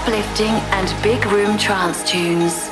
Uplifting, 0.00 0.54
and 0.72 1.02
big 1.02 1.24
room 1.26 1.58
trance 1.58 2.02
tunes. 2.02 2.69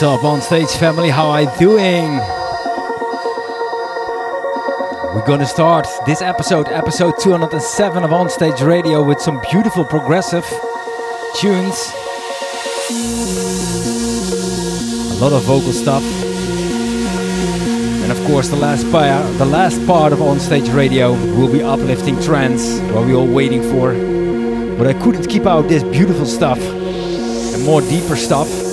What's 0.00 0.18
up 0.18 0.24
on 0.24 0.40
stage 0.40 0.70
family? 0.78 1.10
How 1.10 1.28
are 1.28 1.42
you 1.42 1.50
doing? 1.58 2.16
We're 5.14 5.26
gonna 5.26 5.44
start 5.44 5.86
this 6.06 6.22
episode, 6.22 6.68
episode 6.68 7.16
207 7.20 8.02
of 8.02 8.10
On 8.10 8.30
Stage 8.30 8.62
Radio, 8.62 9.02
with 9.02 9.20
some 9.20 9.42
beautiful 9.50 9.84
progressive 9.84 10.46
tunes. 11.36 11.92
A 15.10 15.20
lot 15.20 15.34
of 15.34 15.42
vocal 15.42 15.72
stuff. 15.74 16.02
And 18.02 18.10
of 18.10 18.24
course 18.26 18.48
the 18.48 18.56
last 18.56 18.90
part 18.90 19.36
the 19.36 19.44
last 19.44 19.86
part 19.86 20.14
of 20.14 20.22
On 20.22 20.40
Stage 20.40 20.70
Radio 20.70 21.12
will 21.12 21.52
be 21.52 21.62
uplifting 21.62 22.18
trance, 22.22 22.80
what 22.92 23.04
we're 23.04 23.16
all 23.16 23.28
waiting 23.28 23.62
for. 23.70 23.92
But 24.78 24.86
I 24.86 24.94
couldn't 24.94 25.26
keep 25.26 25.44
out 25.44 25.68
this 25.68 25.82
beautiful 25.82 26.24
stuff 26.24 26.58
and 26.58 27.62
more 27.66 27.82
deeper 27.82 28.16
stuff. 28.16 28.69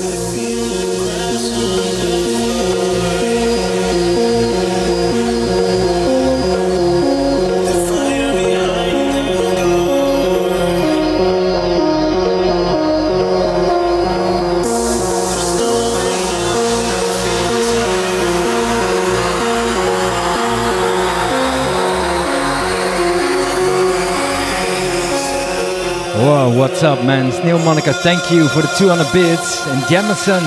What's 26.78 27.00
up, 27.00 27.04
man? 27.04 27.26
It's 27.26 27.44
Neil 27.44 27.58
Monica. 27.58 27.92
Thank 27.92 28.30
you 28.30 28.48
for 28.50 28.62
the 28.62 28.68
200 28.78 29.12
bits. 29.12 29.66
And 29.66 29.84
Jamison, 29.90 30.44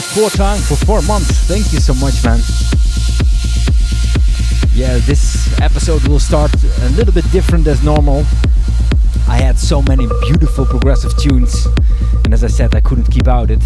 four 0.00 0.30
times 0.30 0.68
for 0.68 0.76
four 0.86 1.02
months. 1.02 1.48
Thank 1.48 1.72
you 1.72 1.80
so 1.80 1.92
much, 1.94 2.22
man. 2.22 2.38
Yeah, 4.72 4.98
this 4.98 5.60
episode 5.60 6.06
will 6.06 6.20
start 6.20 6.52
a 6.54 6.88
little 6.90 7.12
bit 7.12 7.28
different 7.32 7.66
as 7.66 7.82
normal. 7.82 8.20
I 9.26 9.42
had 9.42 9.58
so 9.58 9.82
many 9.82 10.06
beautiful 10.22 10.66
progressive 10.66 11.16
tunes, 11.18 11.66
and 12.24 12.32
as 12.32 12.44
I 12.44 12.48
said, 12.48 12.72
I 12.76 12.80
couldn't 12.80 13.10
keep 13.10 13.26
out 13.26 13.50
it. 13.50 13.62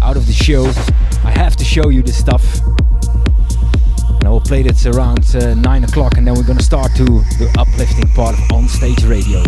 Out 0.00 0.16
of 0.16 0.26
the 0.26 0.32
show, 0.32 0.64
I 1.28 1.32
have 1.32 1.56
to 1.56 1.64
show 1.64 1.90
you 1.90 2.02
this 2.02 2.16
stuff. 2.16 2.42
And 4.08 4.24
I 4.24 4.30
will 4.30 4.40
play 4.40 4.62
this 4.62 4.86
around 4.86 5.26
uh, 5.36 5.52
9 5.52 5.84
o'clock, 5.84 6.16
and 6.16 6.26
then 6.26 6.34
we're 6.36 6.46
gonna 6.46 6.62
start 6.62 6.92
to 6.96 7.04
the 7.04 7.54
uplifting 7.58 8.08
part 8.14 8.34
of 8.38 8.50
On 8.52 8.66
Stage 8.66 9.04
Radio. 9.04 9.42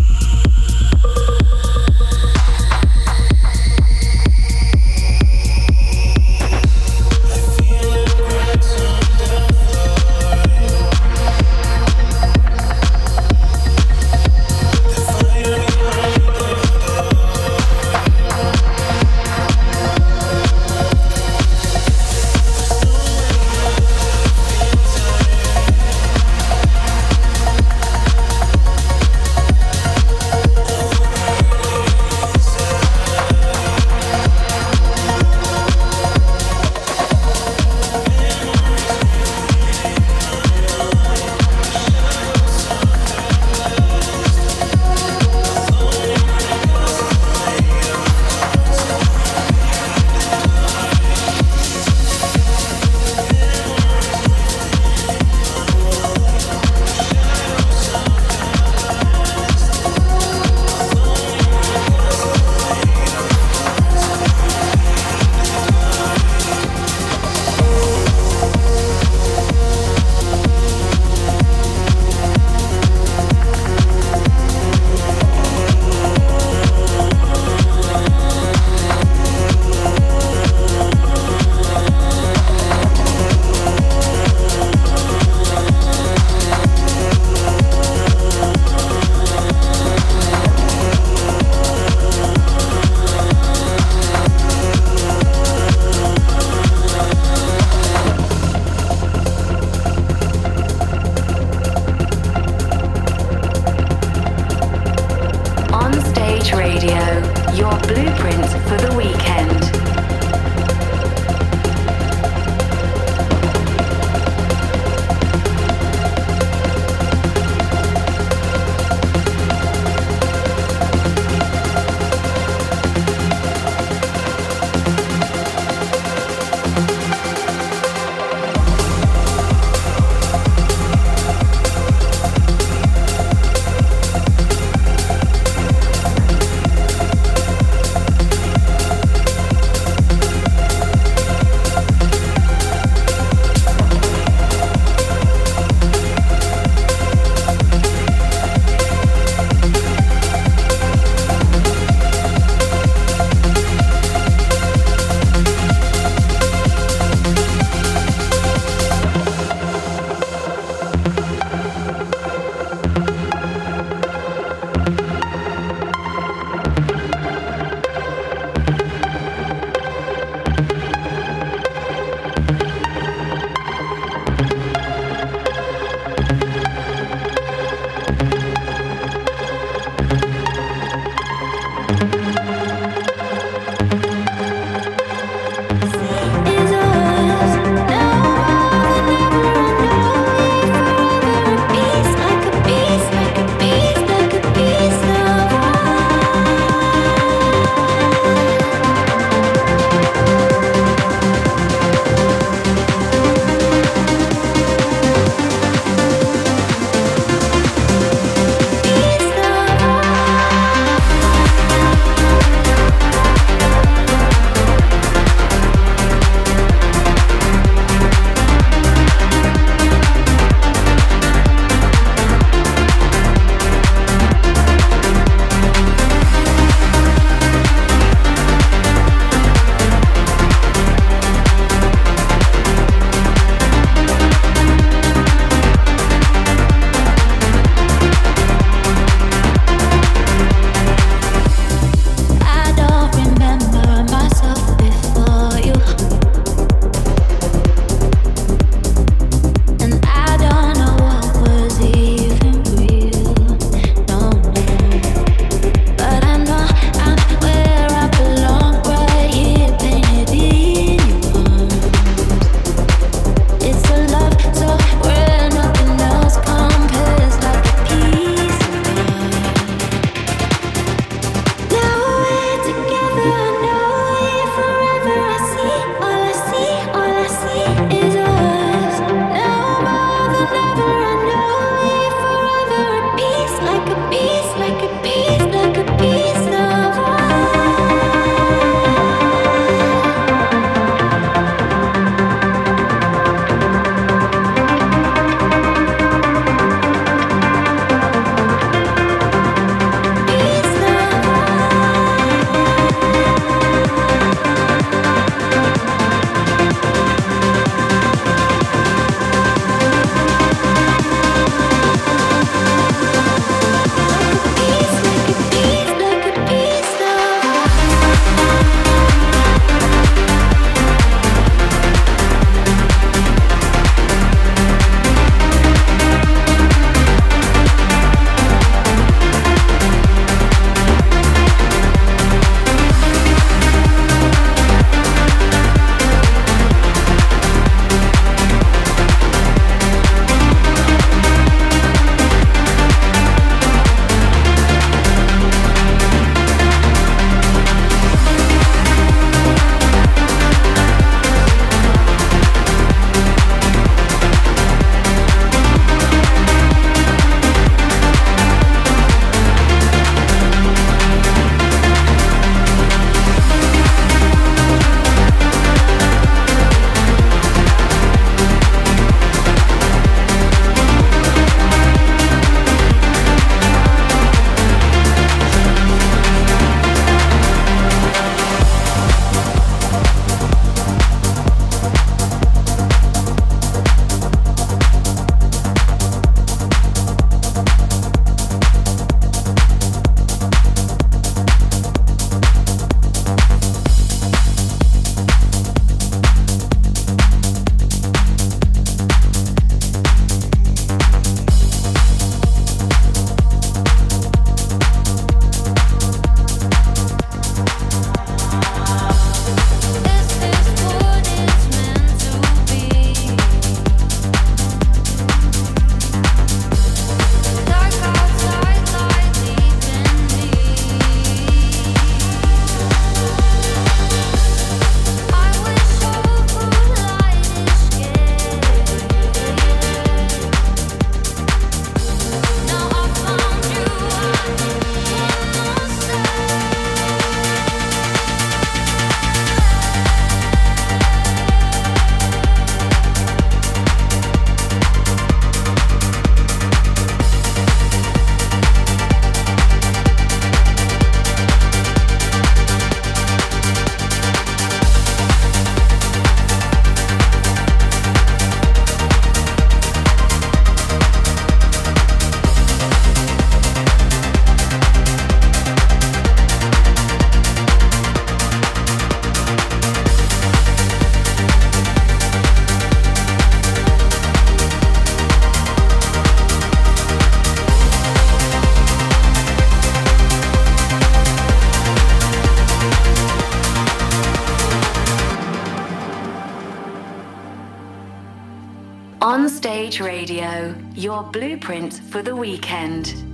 Your 491.16 491.24
blueprint 491.32 491.94
for 492.10 492.20
the 492.20 492.36
weekend. 492.36 493.25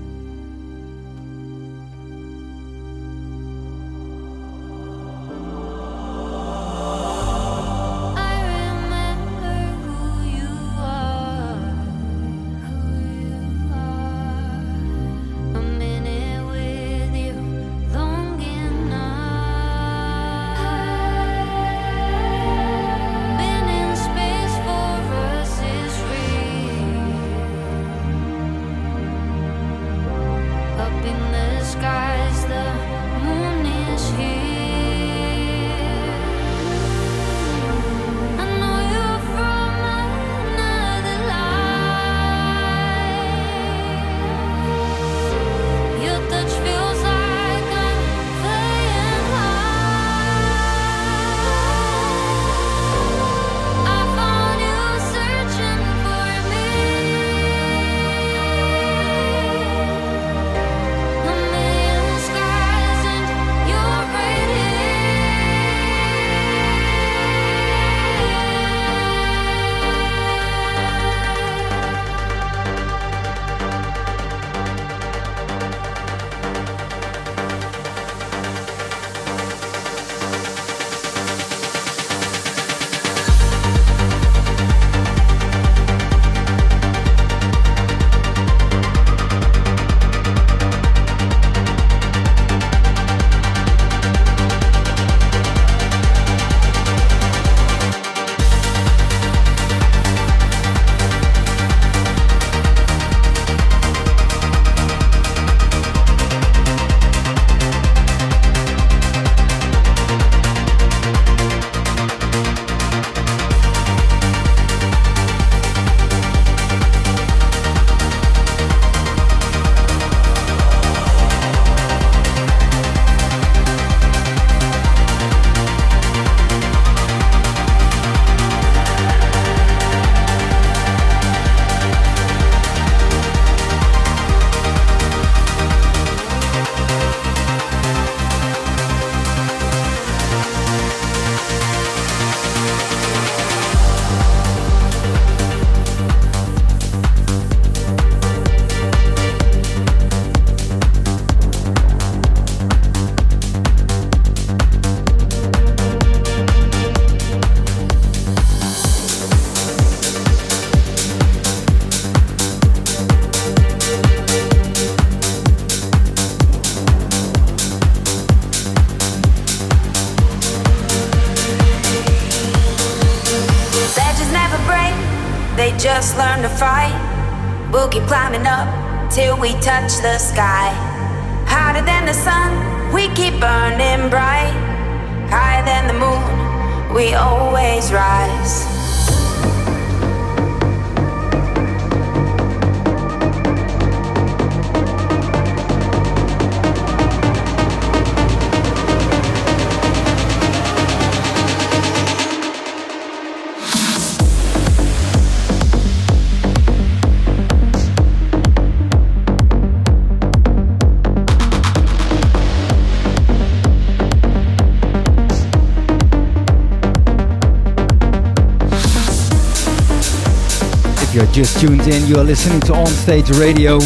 Tuned 221.69 221.87
in, 221.87 222.05
you 222.09 222.17
are 222.17 222.25
listening 222.25 222.59
to 222.59 222.75
On 222.75 222.89
Stage 222.89 223.31
Radio. 223.39 223.79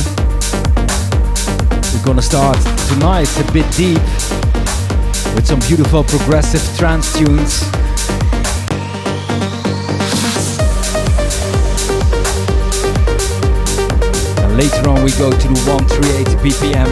We're 1.93 2.05
gonna 2.07 2.23
start 2.23 2.57
tonight 2.89 3.29
a 3.39 3.53
bit 3.53 3.71
deep 3.77 4.01
with 5.35 5.47
some 5.47 5.61
beautiful 5.61 6.03
progressive 6.05 6.63
trance 6.79 7.13
tunes. 7.13 7.65
And 14.41 14.57
later 14.57 14.89
on, 14.89 15.05
we 15.05 15.11
go 15.13 15.31
to 15.31 15.49
the 15.49 15.61
138 15.69 16.29
BPM 16.41 16.89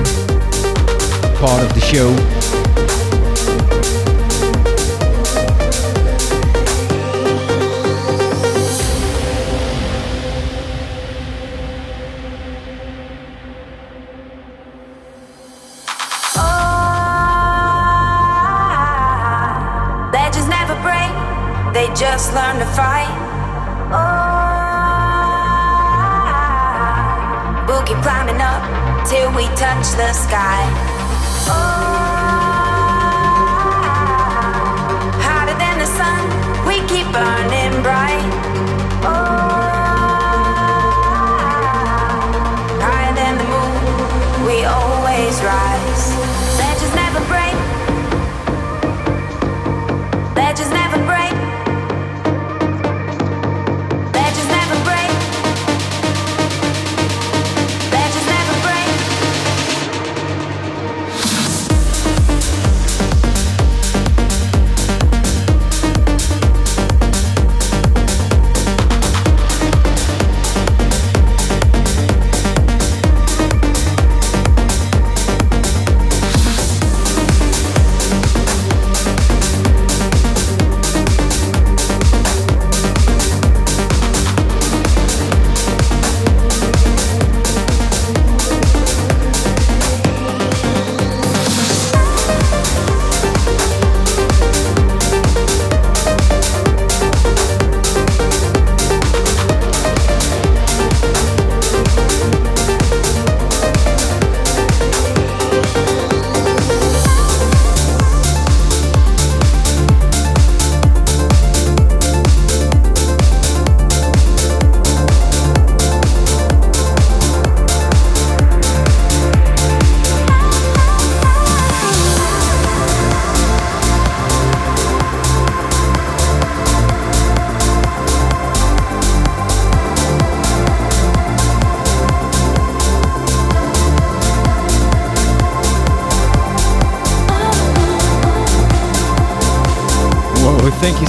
part 1.40 1.62
of 1.62 1.72
the 1.72 1.80
show. 1.80 2.43
Learn 22.34 22.58
to 22.58 22.66
fight. 22.74 22.93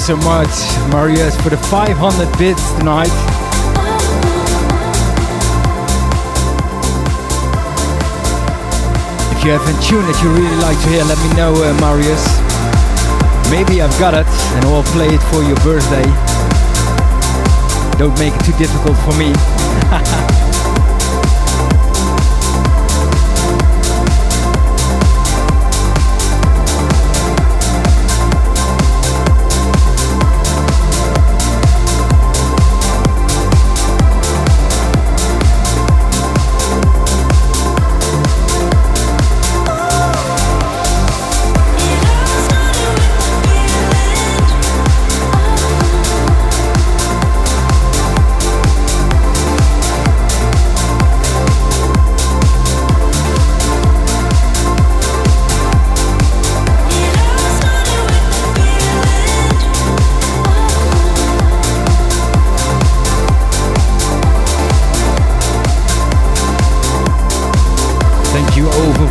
So 0.06 0.16
much, 0.18 0.54
Marius, 0.92 1.36
for 1.42 1.50
the 1.50 1.58
500 1.58 2.38
bits 2.38 2.62
tonight. 2.74 3.10
If 9.34 9.44
you 9.44 9.50
have 9.50 9.66
a 9.66 9.74
tune 9.82 10.06
that 10.06 10.22
you 10.22 10.30
really 10.30 10.56
like 10.62 10.78
to 10.84 10.90
hear, 10.90 11.04
let 11.06 11.18
me 11.26 11.34
know, 11.34 11.56
uh, 11.58 11.74
Marius. 11.82 12.22
Maybe 13.50 13.82
I've 13.82 13.98
got 13.98 14.14
it 14.14 14.28
and 14.54 14.66
I'll 14.66 14.84
play 14.94 15.08
it 15.08 15.24
for 15.34 15.42
your 15.42 15.58
birthday. 15.66 16.06
Don't 17.98 18.14
make 18.20 18.36
it 18.36 18.46
too 18.46 18.56
difficult 18.60 18.98
for 19.00 19.18
me. 19.18 19.34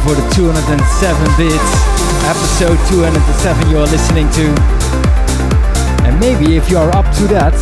for 0.04 0.14
the 0.14 0.34
207 0.36 0.68
bits, 1.40 1.70
episode 2.28 2.76
207 2.92 3.70
you 3.70 3.78
are 3.78 3.88
listening 3.88 4.28
to. 4.36 4.52
And 6.04 6.20
maybe 6.20 6.56
if 6.56 6.68
you 6.68 6.76
are 6.76 6.94
up 6.94 7.08
to 7.16 7.24
that, 7.28 7.54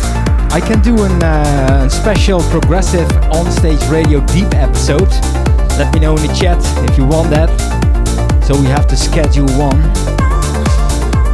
I 0.51 0.59
can 0.59 0.81
do 0.81 0.93
a 1.03 1.07
uh, 1.23 1.87
special 1.87 2.41
progressive 2.51 3.09
on-stage 3.31 3.81
radio 3.87 4.19
deep 4.27 4.53
episode. 4.55 5.07
Let 5.79 5.93
me 5.93 6.01
know 6.01 6.17
in 6.17 6.27
the 6.27 6.33
chat 6.35 6.59
if 6.89 6.97
you 6.97 7.05
want 7.05 7.29
that. 7.29 7.47
So 8.43 8.59
we 8.59 8.67
have 8.67 8.87
to 8.87 8.97
schedule 8.97 9.47
one. 9.55 9.79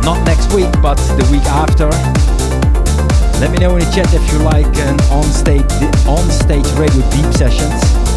Not 0.06 0.24
next 0.26 0.54
week, 0.54 0.70
but 0.80 1.02
the 1.18 1.28
week 1.32 1.46
after. 1.50 1.90
Let 3.42 3.50
me 3.50 3.58
know 3.58 3.76
in 3.78 3.84
the 3.84 3.92
chat 3.92 4.14
if 4.14 4.22
you 4.32 4.38
like 4.46 4.70
an 4.86 5.02
on-stage 5.10 5.66
on-stage 6.06 6.70
radio 6.78 7.02
deep 7.10 7.34
sessions. 7.34 8.09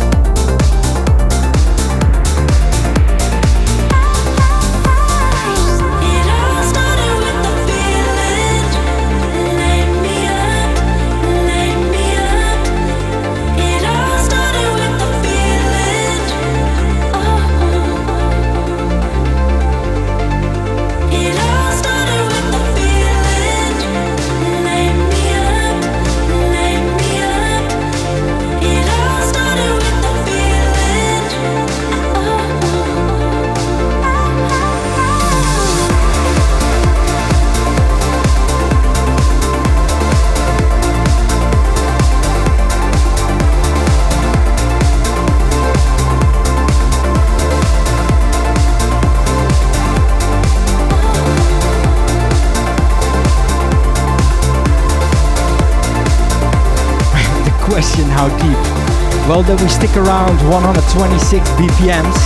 Well, 59.28 59.42
then 59.42 59.56
we 59.62 59.68
stick 59.68 59.96
around 59.96 60.36
126 60.48 61.48
BPMs. 61.50 62.18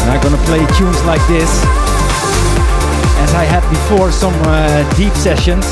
And 0.00 0.10
I'm 0.10 0.22
gonna 0.22 0.42
play 0.44 0.64
tunes 0.78 1.02
like 1.04 1.20
this. 1.28 1.50
As 3.20 3.34
I 3.34 3.44
had 3.44 3.68
before, 3.68 4.10
some 4.10 4.34
uh, 4.44 4.88
deep 4.96 5.12
sessions. 5.14 5.66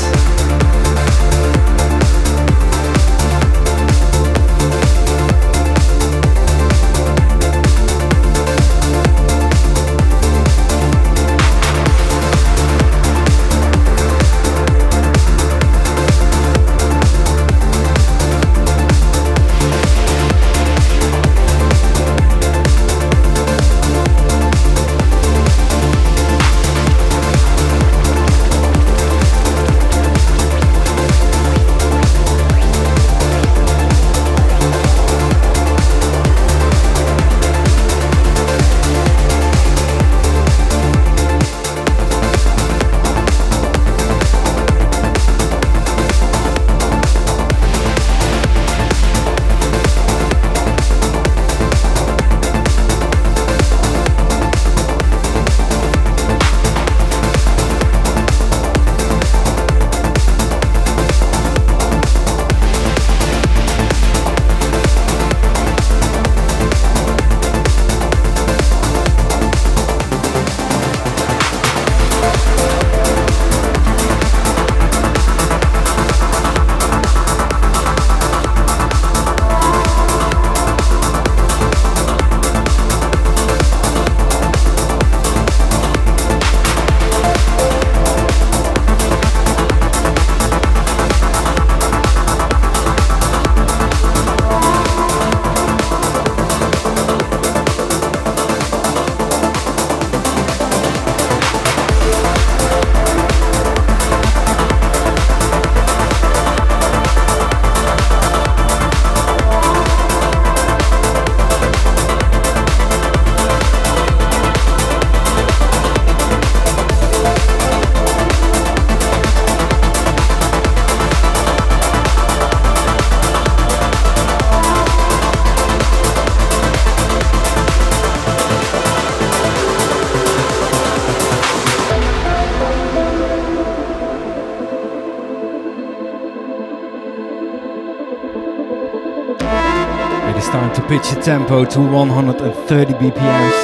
Tempo 141.27 141.65
to 141.65 141.81
130 141.81 142.93
BPMs. 142.93 143.57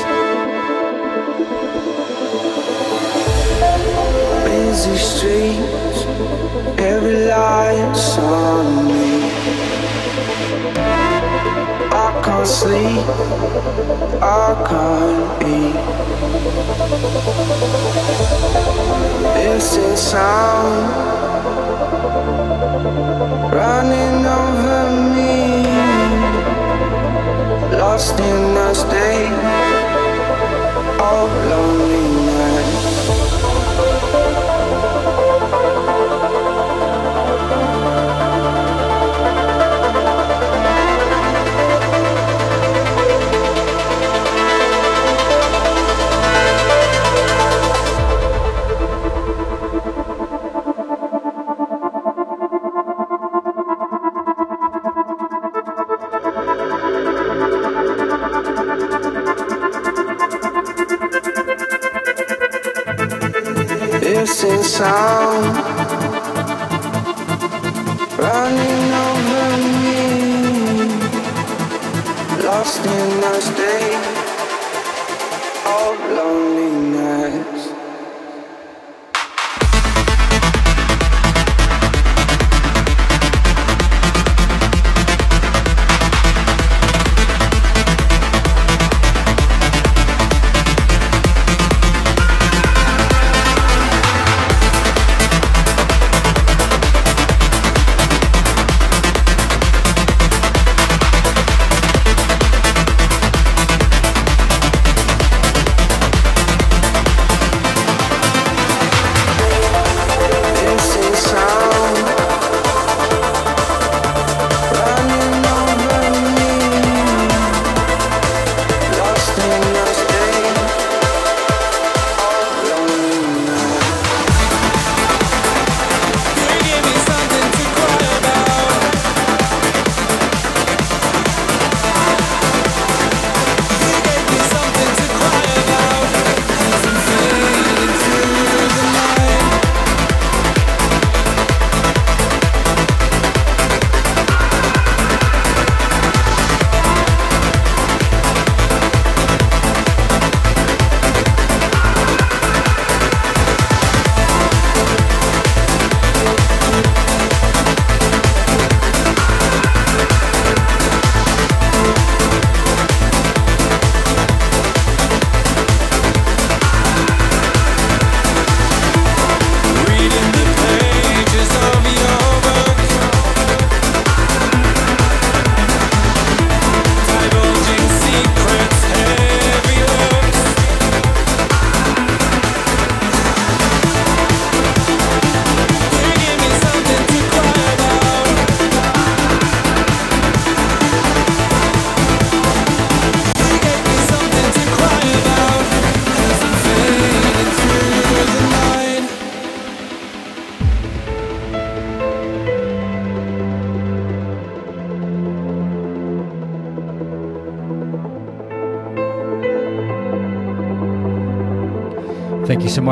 Busy 4.44 4.98
streets, 4.98 6.04
every 6.78 7.26
light's 7.28 8.18
on 8.18 8.86
me. 8.86 9.32
I 11.90 12.22
can't 12.26 12.46
sleep, 12.46 13.08
I 14.22 14.48
can't 14.68 15.44
eat. 15.48 15.78
Distant 19.36 19.98
sound 19.98 20.84
running 23.56 24.26
over 24.26 24.90
me. 25.08 25.13
Lost 27.94 28.20
in 28.20 28.58
a 28.58 28.74
state 28.74 29.30
of 31.00 31.30
loneliness. 31.52 31.93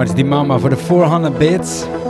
Much, 0.02 0.18
Dimama, 0.18 0.60
for 0.60 0.70
the 0.70 0.76
400 0.76 1.38
bits. 1.38 2.01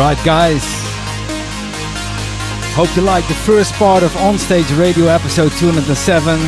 Alright, 0.00 0.24
guys. 0.24 0.64
Hope 2.72 2.88
you 2.96 3.02
liked 3.02 3.28
the 3.28 3.34
first 3.34 3.74
part 3.74 4.02
of 4.02 4.10
Onstage 4.12 4.74
Radio 4.78 5.08
episode 5.08 5.52
207. 5.52 6.40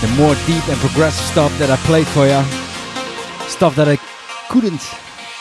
The 0.00 0.06
more 0.16 0.36
deep 0.46 0.62
and 0.68 0.78
progressive 0.78 1.26
stuff 1.26 1.50
that 1.58 1.72
I 1.72 1.76
played 1.78 2.06
for 2.06 2.28
you. 2.28 2.40
Stuff 3.48 3.74
that 3.74 3.88
I 3.88 3.96
couldn't 4.48 4.88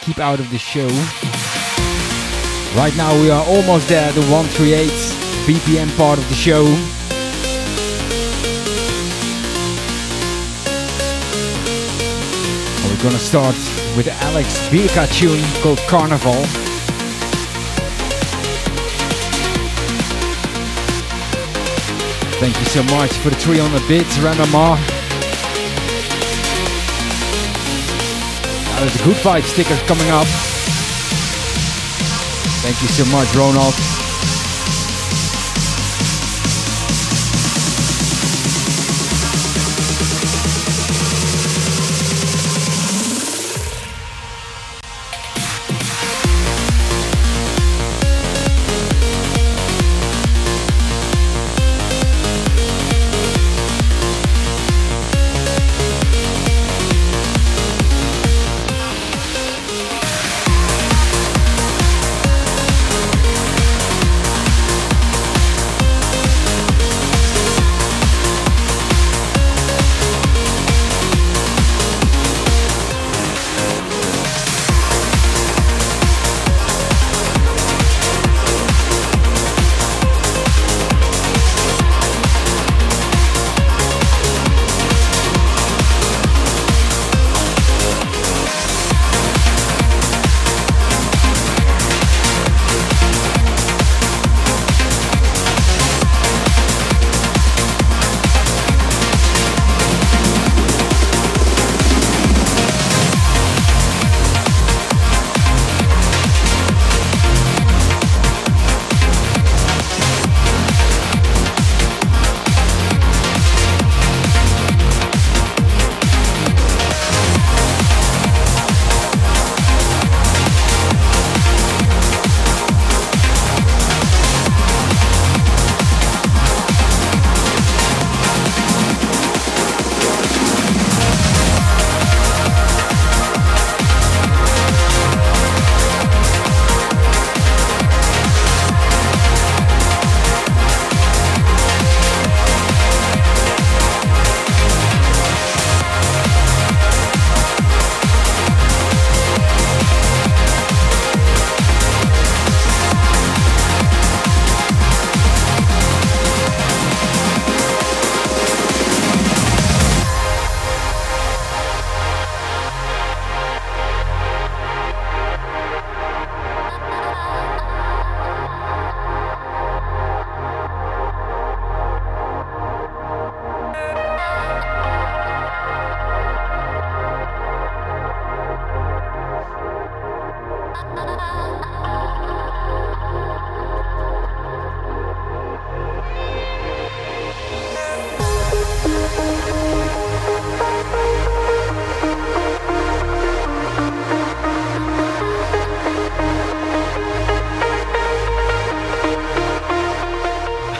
keep 0.01 0.17
out 0.17 0.39
of 0.39 0.49
the 0.49 0.57
show. 0.57 0.88
Right 2.75 2.97
now 2.97 3.13
we 3.21 3.29
are 3.29 3.45
almost 3.45 3.88
there, 3.88 4.11
the 4.13 4.25
138 4.33 4.89
BPM 5.45 5.95
part 5.95 6.17
of 6.17 6.27
the 6.29 6.35
show. 6.35 6.65
And 12.81 12.97
We're 12.97 13.03
gonna 13.03 13.19
start 13.19 13.55
with 13.95 14.07
Alex 14.07 14.57
Birka 14.69 15.05
tune 15.13 15.43
called 15.61 15.77
Carnival. 15.88 16.66
Thank 22.39 22.59
you 22.59 22.65
so 22.65 22.83
much 22.95 23.17
for 23.17 23.31
the 23.31 23.35
300 23.35 23.88
bits, 23.88 24.17
Ramamar. 24.19 24.77
Now 28.63 28.79
there's 28.79 29.01
a 29.01 29.03
good 29.03 29.17
vibe 29.17 29.41
sticker 29.41 29.75
coming 29.88 30.07
up. 30.09 30.27
Thank 32.61 32.79
you 32.83 32.89
so 32.89 33.05
much, 33.05 33.33
Ronald. 33.35 34.07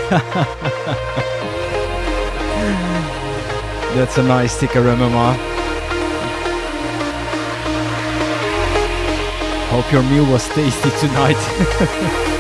That's 3.96 4.18
a 4.18 4.24
nice 4.24 4.54
sticker, 4.54 4.84
Mama. 4.84 5.34
Hope 9.70 9.92
your 9.92 10.04
meal 10.04 10.26
was 10.32 10.48
tasty 10.50 10.92
tonight. 10.92 12.28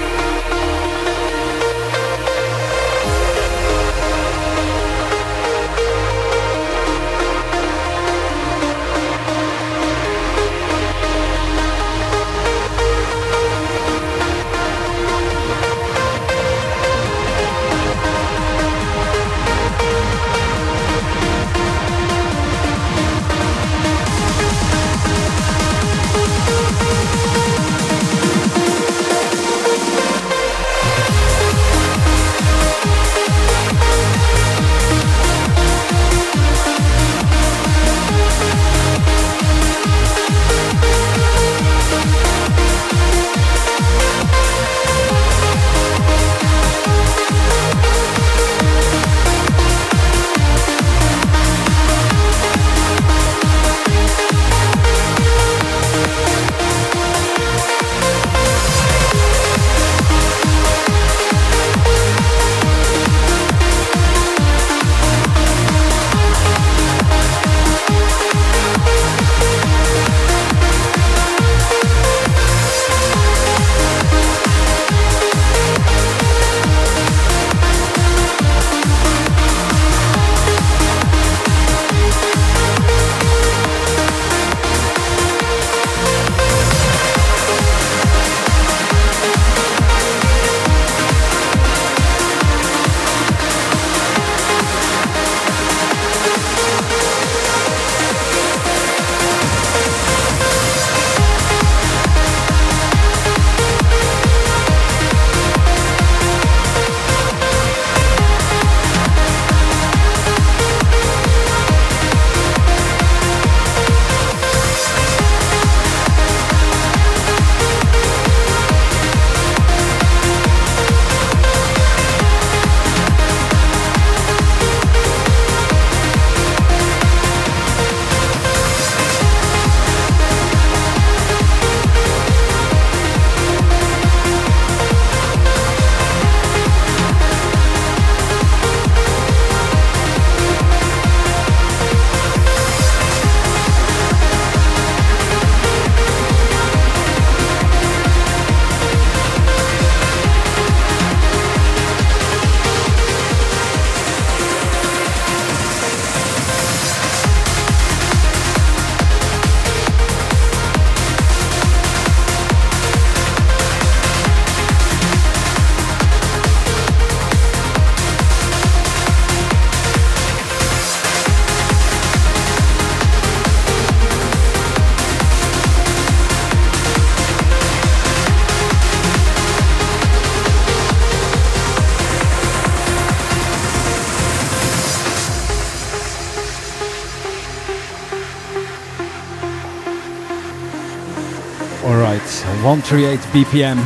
138 192.89 193.19
BPM. 193.33 193.77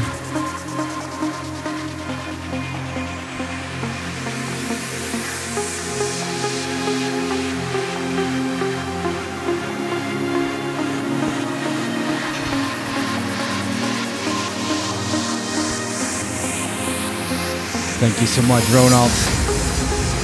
Thank 17.98 18.22
you 18.22 18.28
so 18.28 18.44
much, 18.44 18.64
Ronald, 18.70 19.10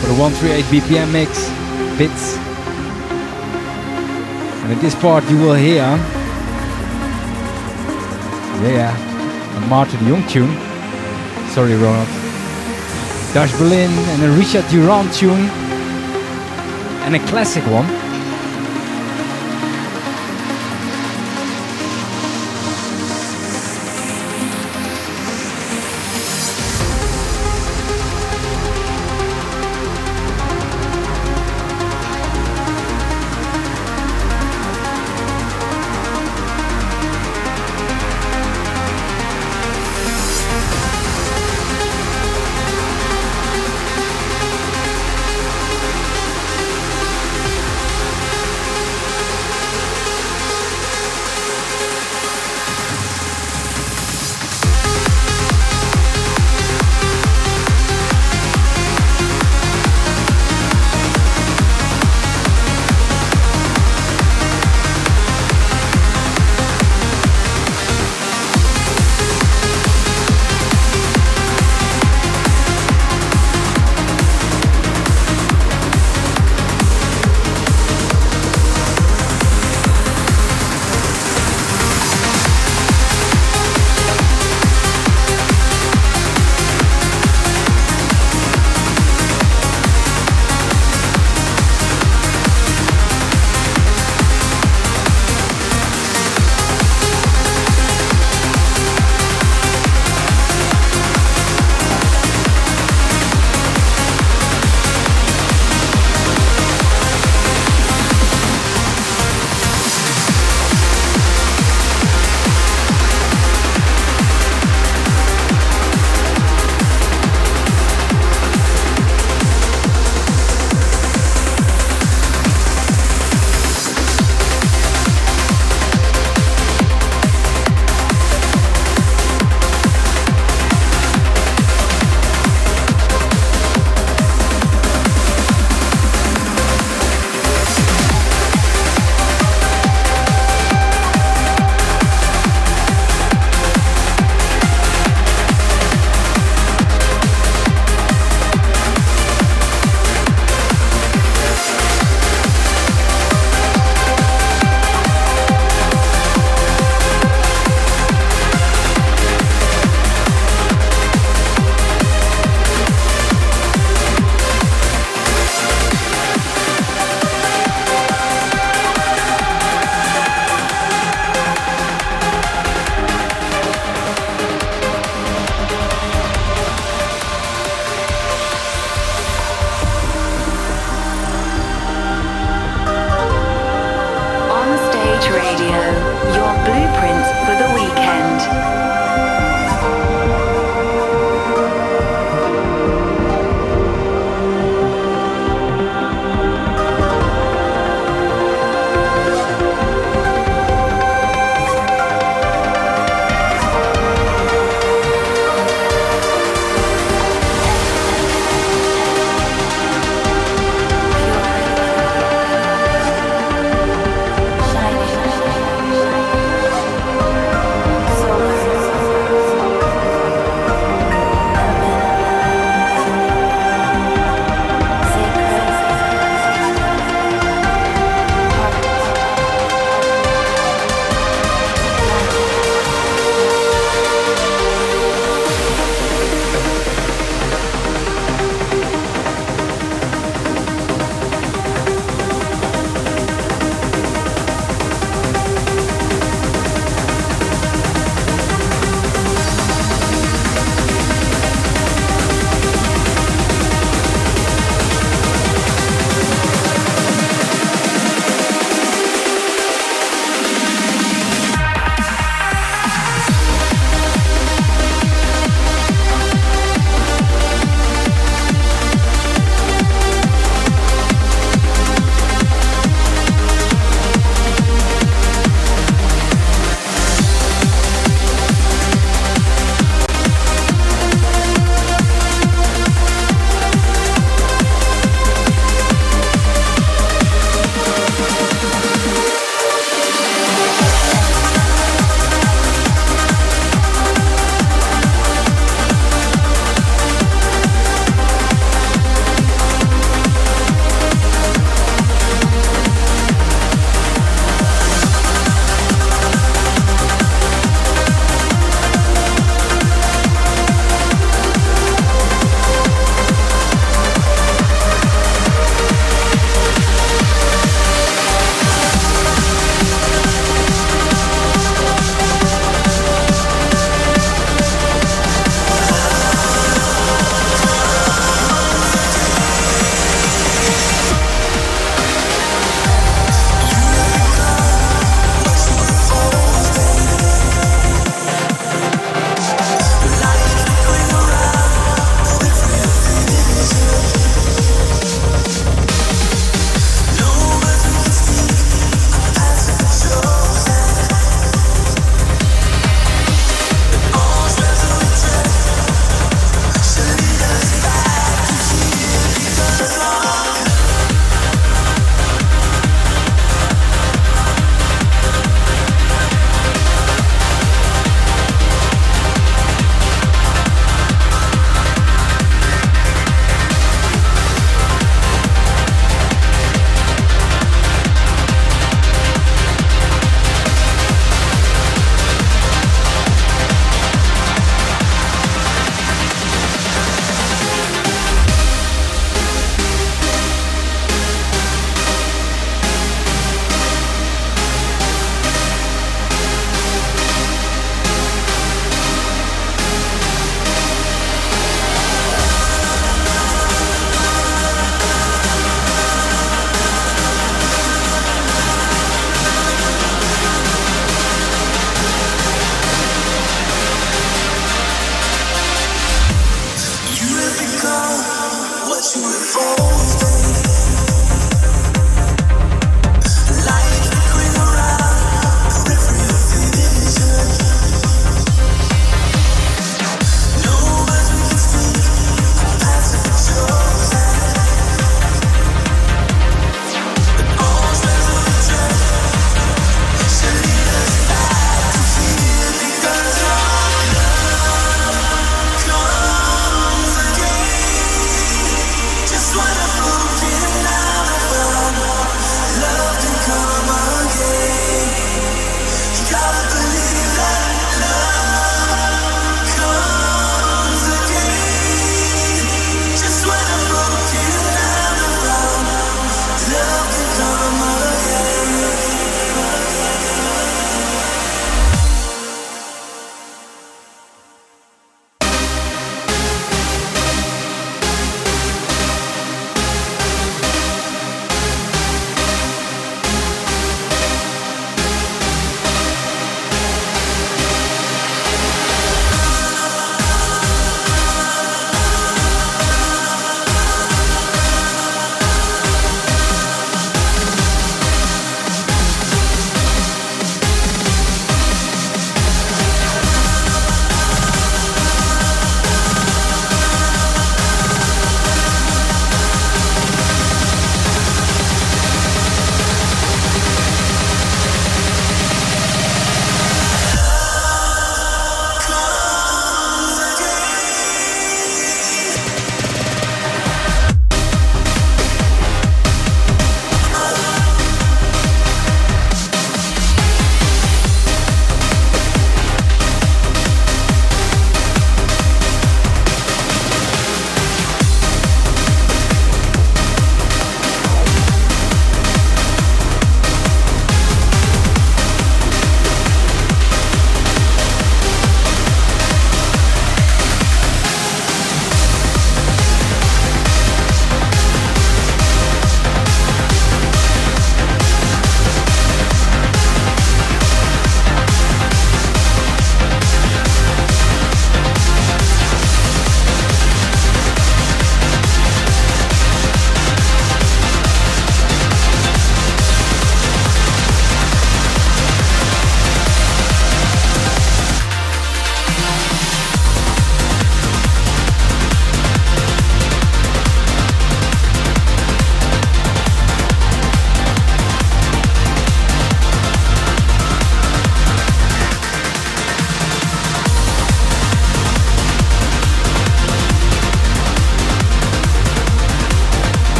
for 0.00 0.06
the 0.06 0.14
138 0.14 0.64
BPM 0.64 1.12
mix, 1.12 1.50
bits. 1.98 2.36
And 4.62 4.72
at 4.72 4.80
this 4.80 4.94
part, 4.94 5.28
you 5.28 5.36
will 5.36 5.52
hear, 5.52 6.21
yeah, 8.70 9.56
a 9.56 9.60
Martin 9.68 9.98
tune. 10.28 10.56
Sorry, 11.50 11.74
Ronald. 11.74 12.08
Dash 13.34 13.52
Berlin 13.58 13.90
and 13.90 14.22
a 14.22 14.30
Richard 14.38 14.66
Durand 14.68 15.12
tune, 15.12 15.48
and 17.04 17.16
a 17.16 17.18
classic 17.26 17.64
one. 17.66 18.01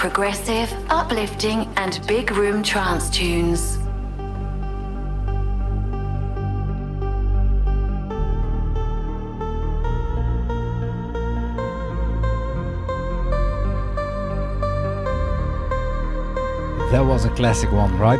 Progressive, 0.00 0.72
uplifting, 0.88 1.68
and 1.76 2.00
big 2.06 2.30
room 2.30 2.62
trance 2.62 3.10
tunes. 3.10 3.76
That 16.90 17.04
was 17.04 17.26
a 17.26 17.30
classic 17.36 17.70
one, 17.70 17.94
right? 17.98 18.18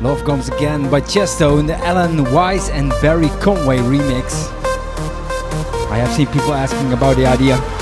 Love 0.00 0.22
Comes 0.22 0.48
Again 0.48 0.88
by 0.88 1.00
Tiësto 1.00 1.58
in 1.58 1.66
the 1.66 1.74
Alan 1.78 2.32
Wise 2.32 2.68
and 2.68 2.90
Barry 3.02 3.30
Conway 3.40 3.78
remix. 3.78 4.61
I 5.92 5.98
have 5.98 6.10
seen 6.16 6.26
people 6.28 6.54
asking 6.54 6.94
about 6.94 7.16
the 7.16 7.26
idea. 7.26 7.81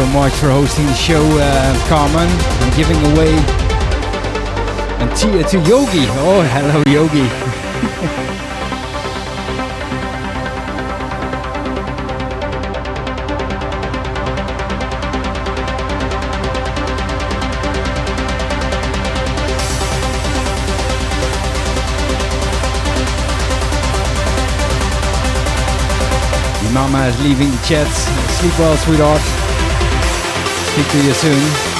So 0.00 0.06
much 0.18 0.32
for 0.32 0.48
hosting 0.48 0.86
the 0.86 0.94
show, 0.94 1.22
uh, 1.22 1.86
Carmen, 1.86 2.26
and 2.26 2.74
giving 2.74 2.96
away 3.12 3.34
and 4.98 5.14
to, 5.14 5.42
to 5.42 5.58
Yogi. 5.68 6.06
Oh, 6.08 6.40
hello, 6.40 6.82
Yogi. 6.86 7.28
Mama 26.72 27.08
is 27.08 27.22
leaving 27.22 27.50
the 27.50 27.62
chat. 27.66 27.86
Sleep 28.38 28.58
well, 28.58 28.76
sweetheart. 28.78 29.49
Speak 30.72 30.88
to 30.88 31.04
you 31.04 31.12
soon. 31.14 31.79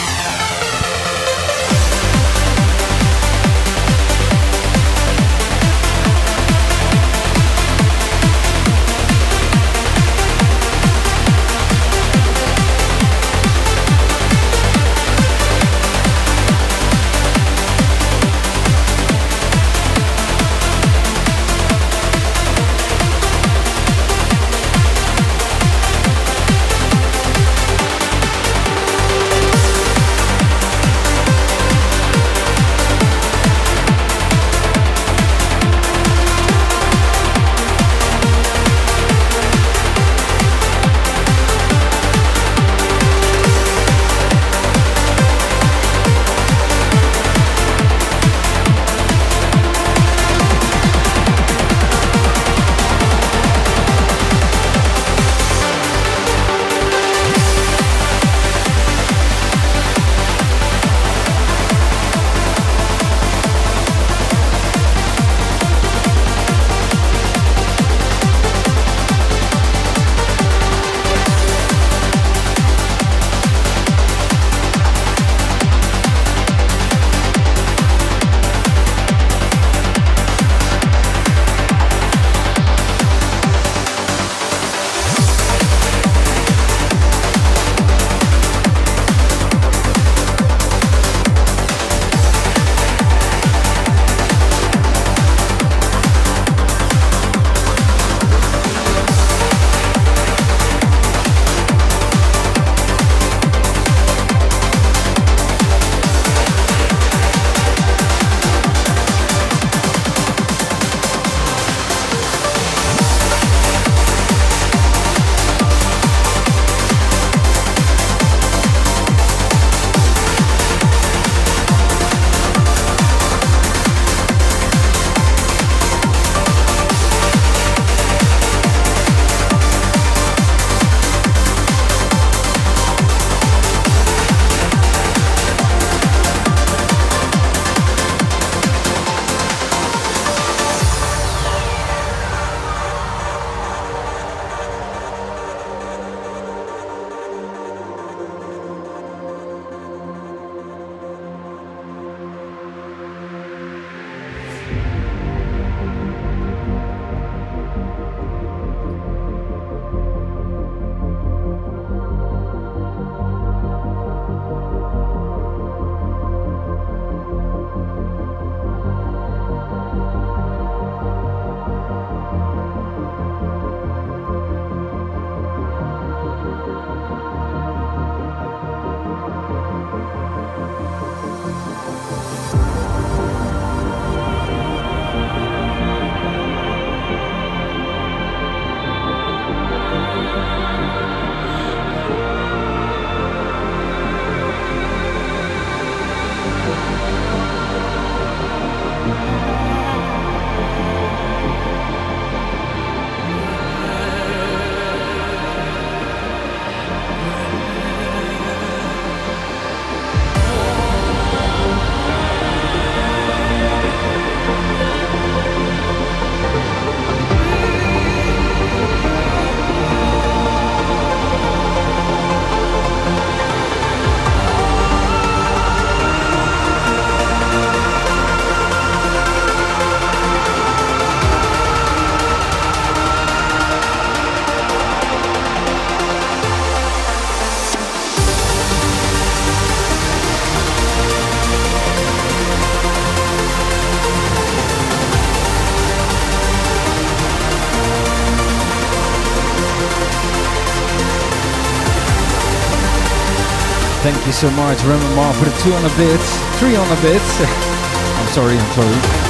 You 254.31 254.49
so 254.49 254.51
much, 254.53 254.81
Remember 254.83 255.33
for 255.33 255.45
the 255.45 255.57
200 255.59 255.97
bits, 255.97 256.39
300 256.61 257.03
bits. 257.03 257.41
I'm 257.41 258.29
sorry, 258.29 258.57
I'm 258.57 258.73
sorry. 258.73 259.30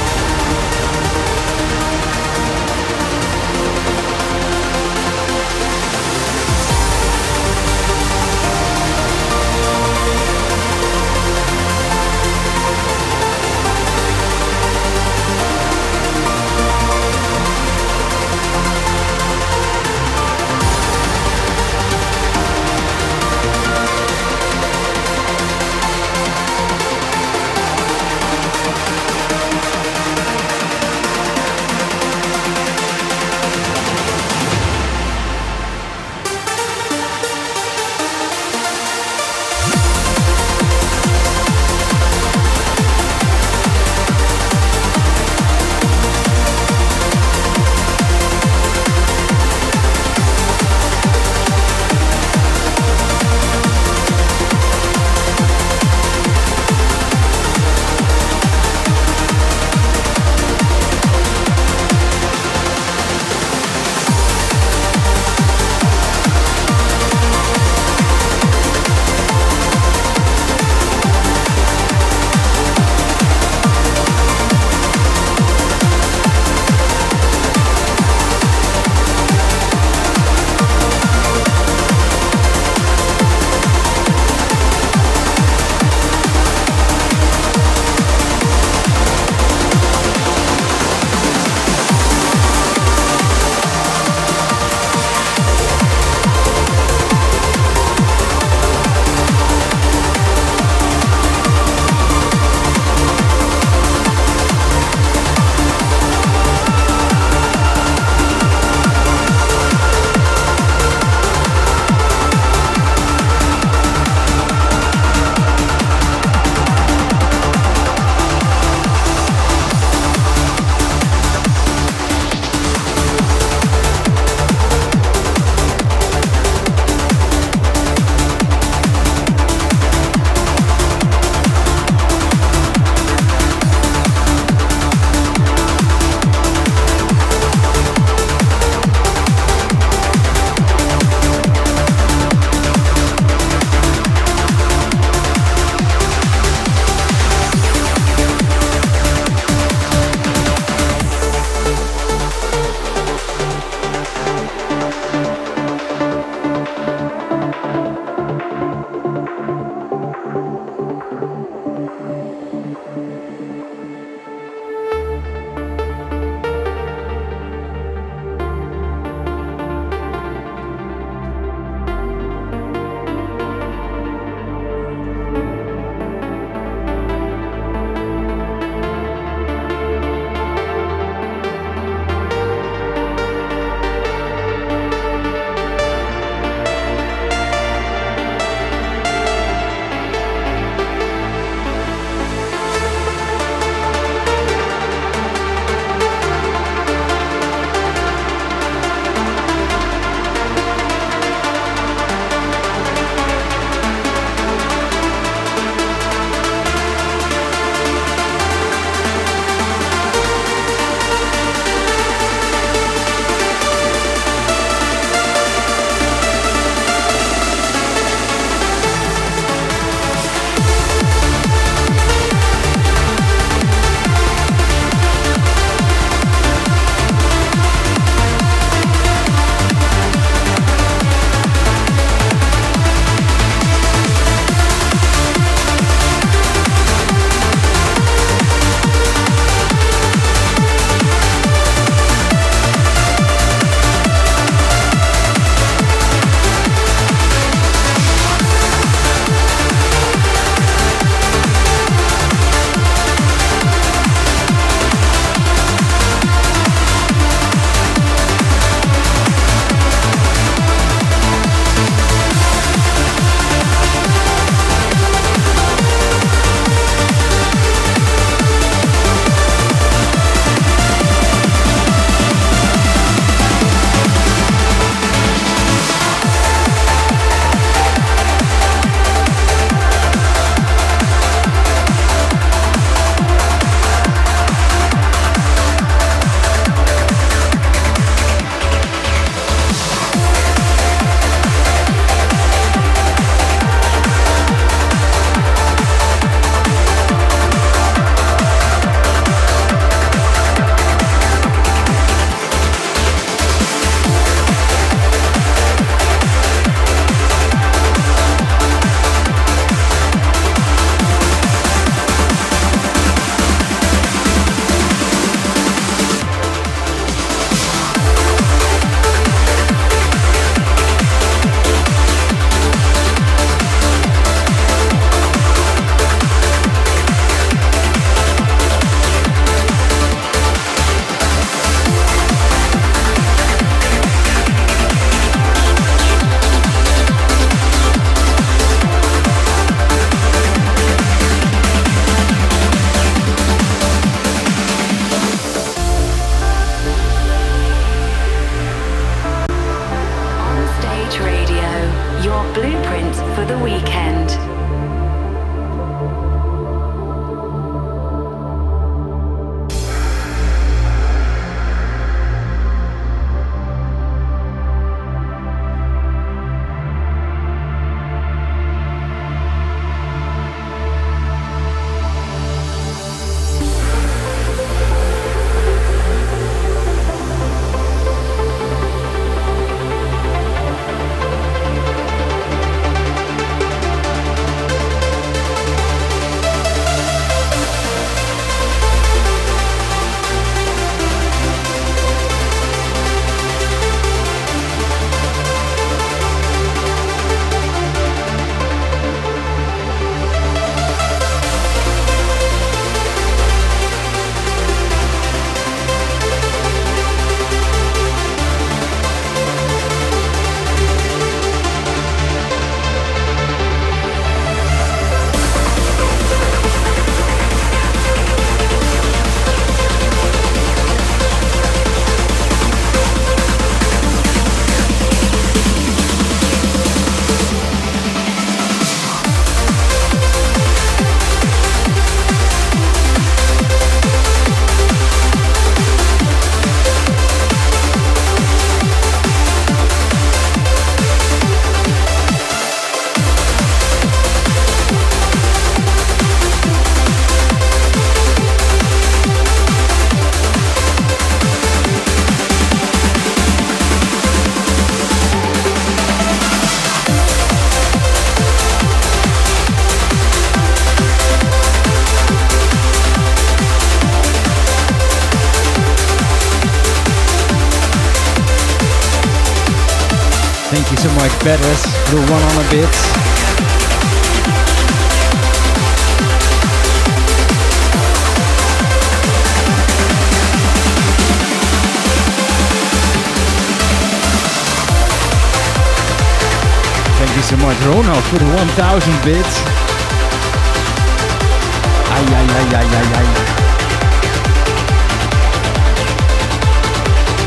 1000 488.81 489.13
bits. 489.23 489.61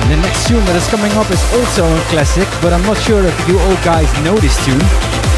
And 0.01 0.11
the 0.12 0.16
next 0.23 0.47
tune 0.47 0.65
that 0.66 0.77
is 0.77 0.86
coming 0.86 1.11
up 1.19 1.28
is 1.35 1.43
also 1.59 1.82
a 1.90 2.01
classic, 2.06 2.47
but 2.62 2.73
I'm 2.73 2.82
not 2.82 2.98
sure 2.98 3.27
if 3.27 3.48
you 3.48 3.59
all 3.59 3.74
guys 3.82 4.06
know 4.23 4.36
this 4.39 4.55
tune. 4.65 5.34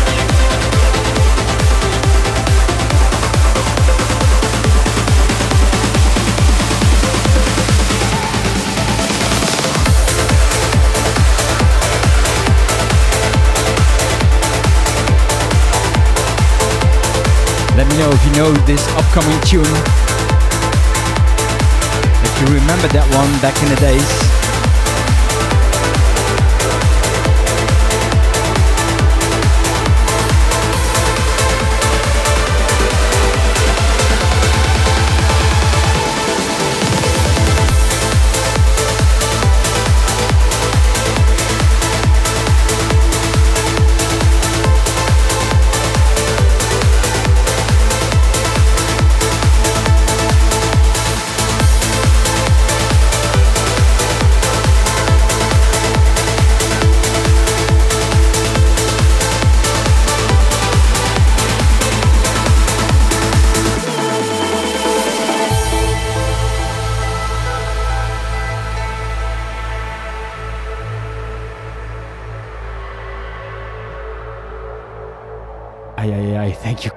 Know 18.07 18.15
if 18.15 18.25
you 18.27 18.33
know 18.35 18.53
this 18.67 18.87
upcoming 18.95 19.41
tune. 19.41 19.65
If 22.23 22.41
you 22.41 22.47
remember 22.55 22.87
that 22.89 23.07
one 23.11 23.31
back 23.43 23.57
in 23.63 23.69
the 23.69 23.77
days. 23.83 24.46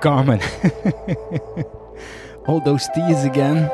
Carmen. 0.01 0.41
All 2.47 2.59
those 2.59 2.87
teas 2.95 3.23
again. 3.23 3.69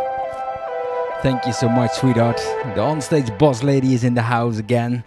Thank 1.21 1.45
you 1.45 1.53
so 1.53 1.69
much, 1.69 1.91
sweetheart. 1.93 2.37
The 2.75 2.81
onstage 2.81 3.37
boss 3.39 3.63
lady 3.63 3.93
is 3.93 4.03
in 4.03 4.13
the 4.13 4.21
house 4.21 4.57
again. 4.57 5.03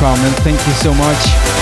Carmen. 0.00 0.32
Thank 0.40 0.66
you 0.66 0.72
so 0.72 0.94
much. 0.94 1.59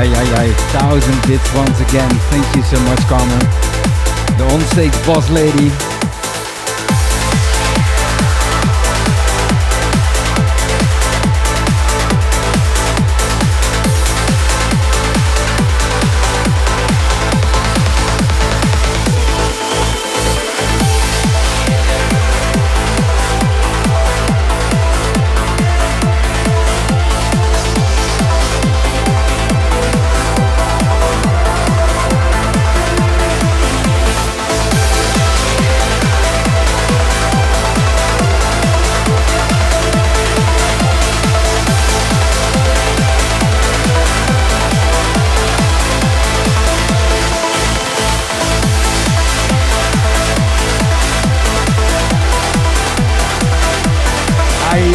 Ay, 0.00 0.08
ay, 0.08 0.14
ay, 0.16 0.34
ay. 0.40 0.48
Thousand 0.72 1.18
bits 1.26 1.54
once 1.54 1.80
again. 1.80 2.10
Thank 2.32 2.46
you 2.56 2.62
so 2.62 2.80
much, 2.88 3.00
Carmen. 3.04 3.38
The 4.38 4.44
onstage 4.48 4.96
boss 5.06 5.28
lady. 5.30 5.89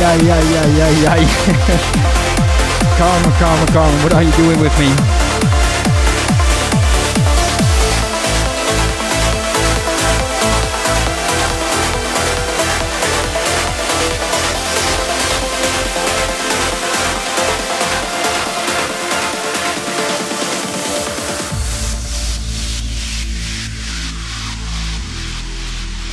Ay, 0.06 0.22
ay, 0.30 0.48
ay, 0.62 0.82
ay, 0.82 0.98
ay. 1.14 1.24
Carmen, 2.98 3.32
Carmen, 3.40 3.68
Carmen, 3.74 4.04
what 4.04 4.14
are 4.14 4.24
you 4.24 4.32
doing 4.34 4.60
with 4.60 4.78
me? 4.80 4.90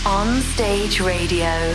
On 0.05 0.41
Stage 0.55 1.01
Radio, 1.01 1.75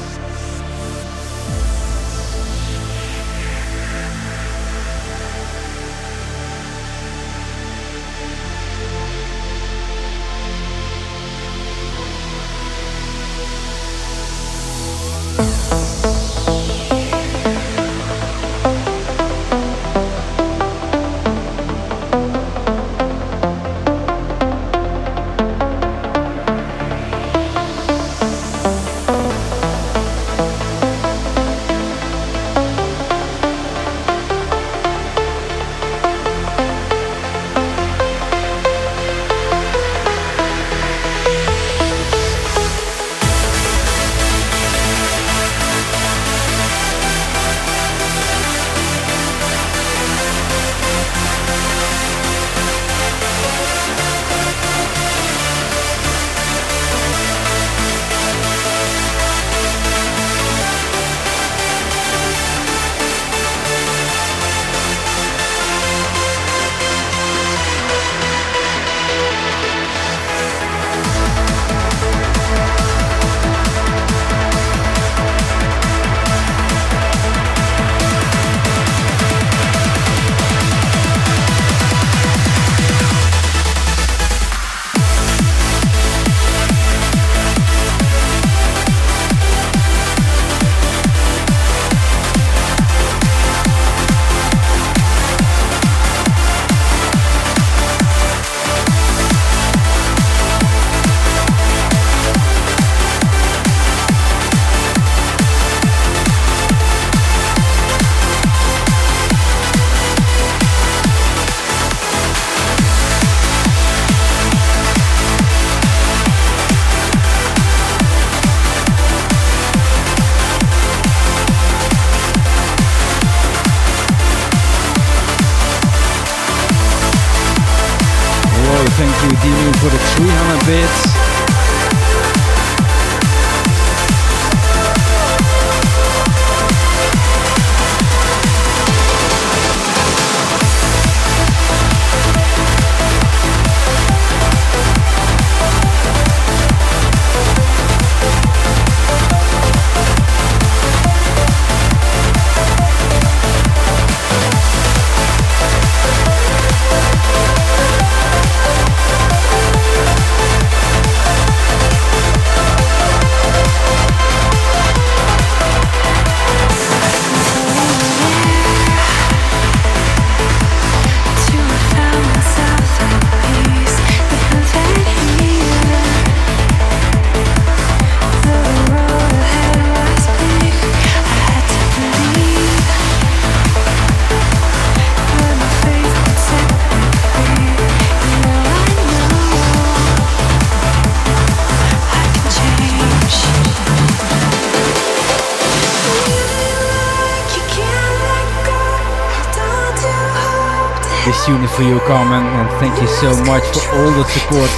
For 201.81 201.87
you, 201.87 201.99
Carmen, 202.01 202.43
and 202.43 202.69
thank 202.79 203.01
you 203.01 203.07
so 203.07 203.31
much 203.45 203.63
for 203.73 203.95
all 203.97 204.11
the 204.11 204.23
support 204.25 204.69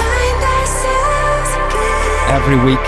every 2.32 2.56
week. 2.64 2.80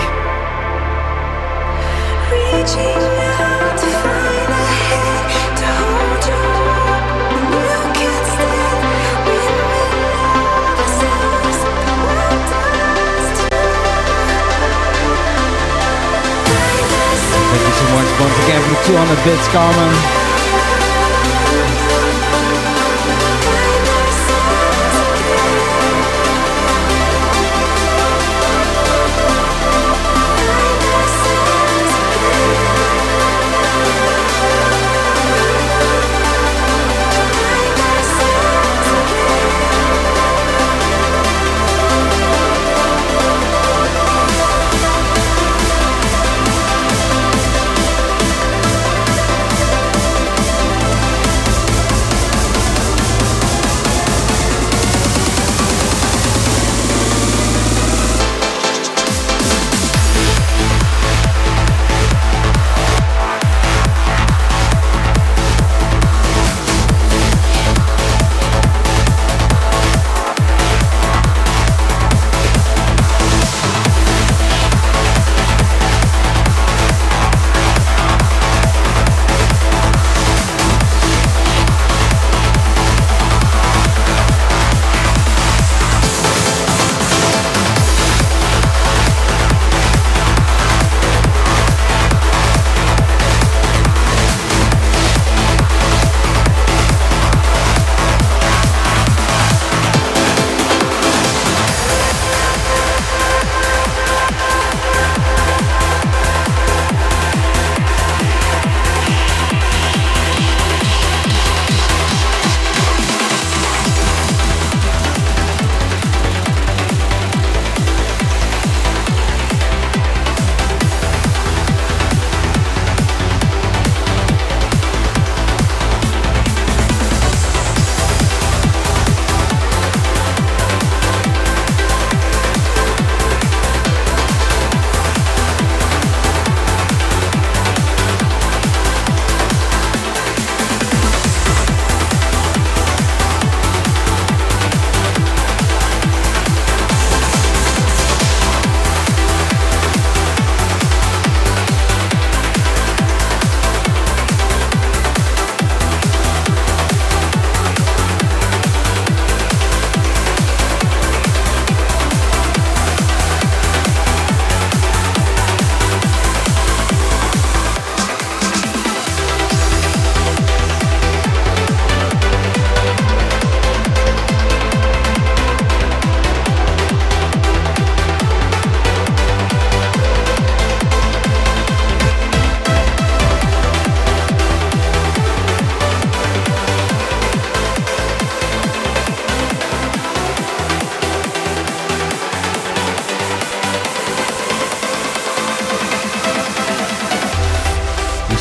Thank 17.52 17.64
you 17.64 17.72
so 17.72 17.86
much 17.92 18.08
once 18.20 18.38
again 18.44 18.62
for 18.62 18.76
200 18.86 19.24
bits, 19.24 19.48
Carmen. 19.48 20.25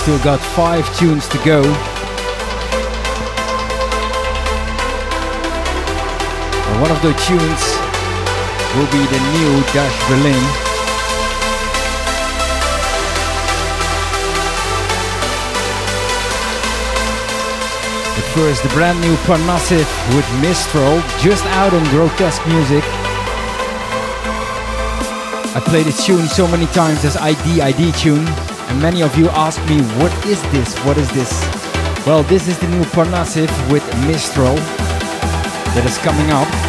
Still 0.06 0.23
got 0.23 0.40
five 0.40 0.86
tunes 0.99 1.27
to 1.27 1.38
go. 1.40 1.64
And 6.61 6.80
one 6.80 6.91
of 6.91 7.02
the 7.02 7.11
tunes 7.26 7.64
will 8.77 8.86
be 8.94 9.02
the 9.10 9.18
new 9.34 9.64
Dash 9.73 9.98
Berlin. 10.06 10.45
But 18.14 18.26
first, 18.36 18.61
the 18.61 18.69
brand 18.76 19.02
new 19.02 19.15
Parnassive 19.26 19.90
with 20.14 20.30
Mistral, 20.40 21.02
just 21.19 21.44
out 21.57 21.73
on 21.73 21.84
Grotesque 21.86 22.45
Music. 22.45 22.84
I 25.56 25.61
played 25.65 25.88
this 25.88 26.06
tune 26.06 26.27
so 26.27 26.48
many 26.48 26.68
times 26.68 27.03
as 27.06 27.18
ID 27.18 27.61
ID 27.61 27.91
tune, 27.94 28.27
many 28.81 29.02
of 29.02 29.18
you 29.18 29.30
ask 29.30 29.60
me, 29.69 29.81
what 29.99 30.11
is 30.26 30.41
this? 30.52 30.77
What 30.85 30.97
is 30.97 31.10
this? 31.11 31.31
Well, 32.06 32.23
this 32.23 32.47
is 32.47 32.57
the 32.60 32.68
new 32.68 32.84
Parnassive 32.85 33.52
with 33.72 33.84
Mistral 34.07 34.56
that 34.56 35.84
is 35.85 35.97
coming 35.99 36.31
up. 36.31 36.64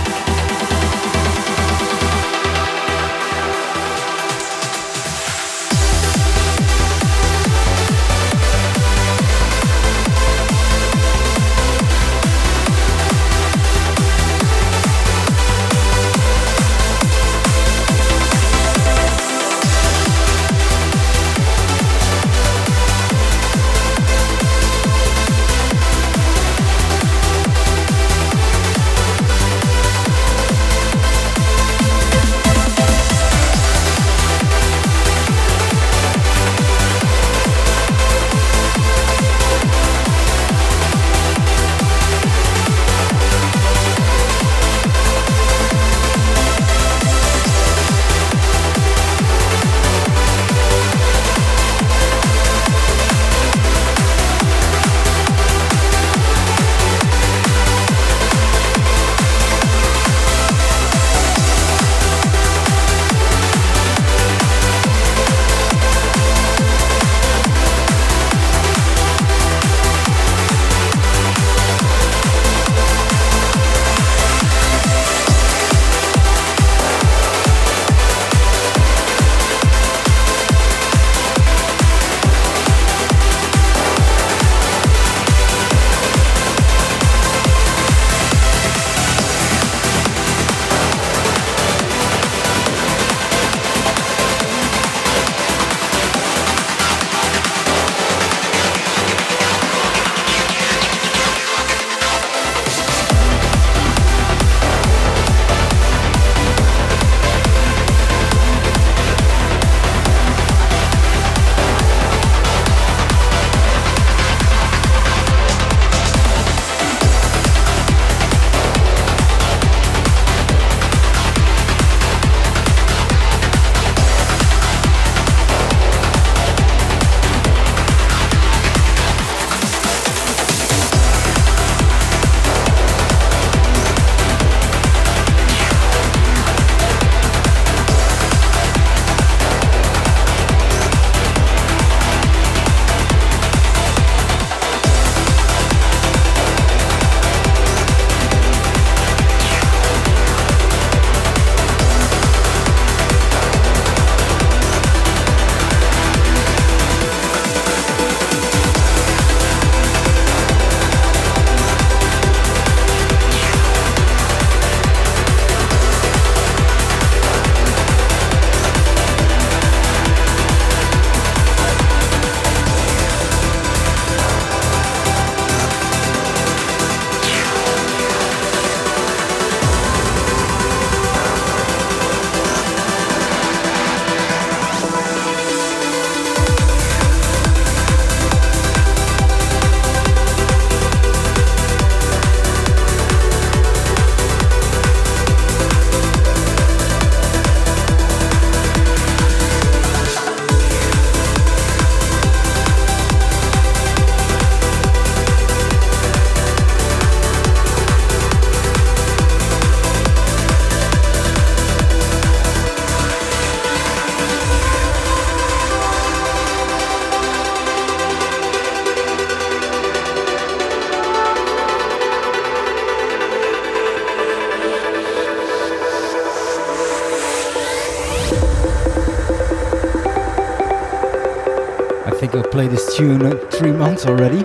Play 232.67 232.75
this 232.75 232.97
tune 232.97 233.39
three 233.51 233.73
months 233.73 234.07
already. 234.07 234.39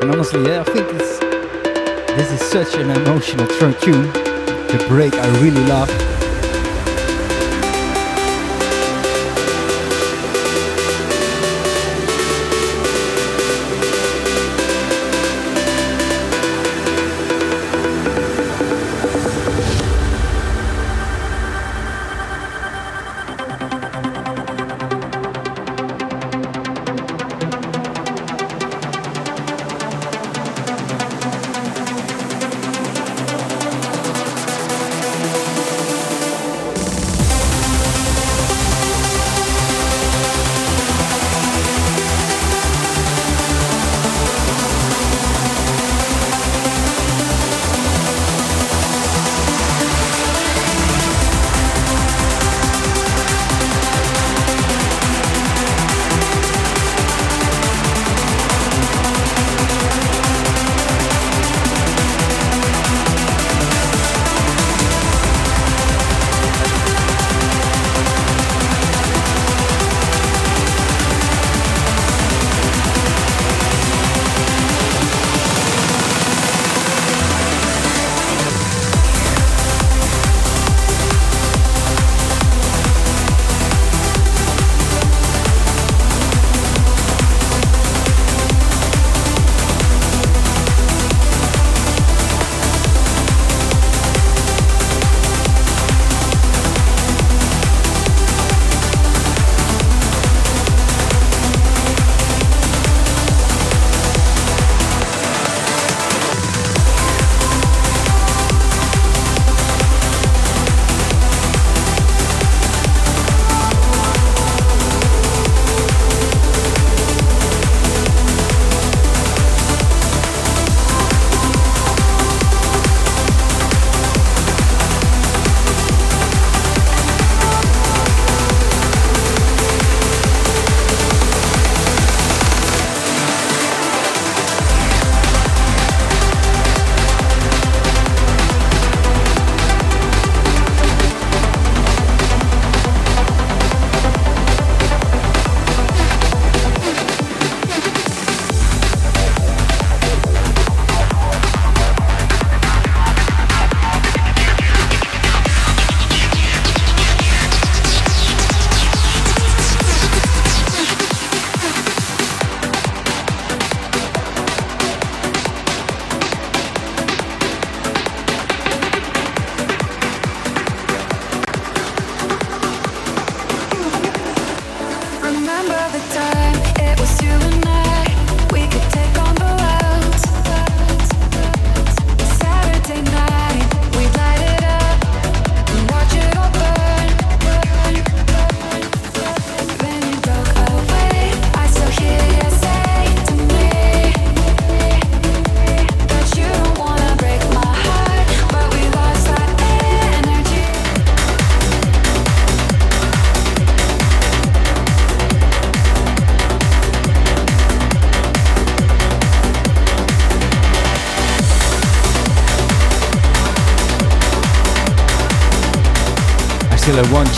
And 0.00 0.10
honestly, 0.10 0.42
yeah, 0.44 0.60
I 0.60 0.64
think 0.64 0.88
this 0.90 1.18
this 2.16 2.32
is 2.32 2.40
such 2.40 2.74
an 2.74 2.90
emotional 2.90 3.46
tune. 3.80 4.12
The 4.68 4.84
break 4.88 5.14
I 5.14 5.28
really 5.40 5.64
love. 5.64 6.21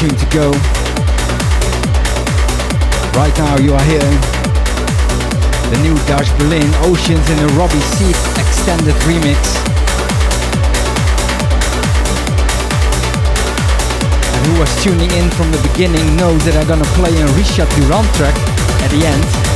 Tune 0.04 0.16
to 0.16 0.26
go. 0.36 0.50
Right 3.16 3.32
now 3.38 3.56
you 3.56 3.72
are 3.72 3.84
hearing 3.84 4.20
the 5.72 5.80
new 5.80 5.96
Dash 6.04 6.30
Berlin 6.36 6.68
Oceans 6.84 7.24
in 7.30 7.38
a 7.38 7.46
Robbie 7.56 7.80
Seed 7.96 8.14
extended 8.36 8.94
remix. 9.08 9.40
And 14.34 14.46
who 14.46 14.60
was 14.60 14.68
tuning 14.84 15.10
in 15.12 15.30
from 15.30 15.50
the 15.50 15.68
beginning 15.72 16.16
knows 16.16 16.44
that 16.44 16.54
I'm 16.54 16.68
gonna 16.68 16.84
play 17.00 17.16
a 17.22 17.26
Richard 17.32 17.70
Durand 17.70 18.06
track 18.12 18.36
at 18.84 18.90
the 18.90 19.06
end. 19.06 19.53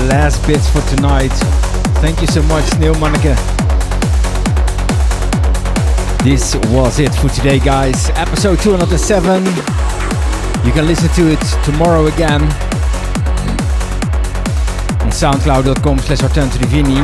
The 0.00 0.04
last 0.08 0.46
bits 0.46 0.68
for 0.68 0.82
tonight. 0.94 1.32
Thank 2.04 2.20
you 2.20 2.26
so 2.26 2.42
much, 2.42 2.64
Sneeuwmanneke. 2.76 3.34
This 6.22 6.54
was 6.68 6.98
it 6.98 7.14
for 7.14 7.30
today, 7.30 7.58
guys. 7.58 8.10
Episode 8.10 8.58
207. 8.60 9.46
You 10.66 10.72
can 10.72 10.86
listen 10.86 11.08
to 11.16 11.32
it 11.32 11.40
tomorrow 11.64 12.08
again 12.08 12.42
on 15.00 15.10
soundcloud.com 15.16 15.98
slash 16.00 16.20
Divini. 16.20 17.00